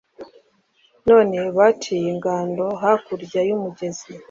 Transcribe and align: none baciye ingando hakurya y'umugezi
none 1.07 1.37
baciye 1.57 2.05
ingando 2.13 2.65
hakurya 2.81 3.39
y'umugezi 3.47 4.09